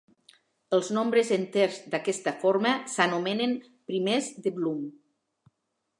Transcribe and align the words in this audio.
Els 0.77 0.87
nombres 0.97 1.29
enters 1.35 1.77
d'aquesta 1.91 2.33
forma 2.45 2.73
s'anomenen 2.95 3.55
primers 3.93 4.35
de 4.47 4.55
Blum. 4.57 4.85